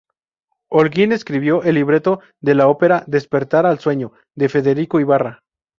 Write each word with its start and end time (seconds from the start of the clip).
Olguín 0.69 1.11
escribió 1.11 1.61
el 1.61 1.75
libreto 1.75 2.21
de 2.39 2.55
la 2.55 2.67
ópera 2.67 3.03
"Despertar 3.05 3.67
al 3.67 3.77
sueño" 3.79 4.13
de 4.33 4.49
Federico 4.49 4.99
Ibarra. 4.99 5.43